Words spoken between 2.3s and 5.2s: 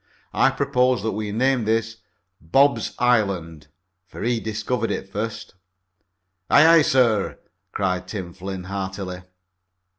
'Bob's Island,' for he discovered it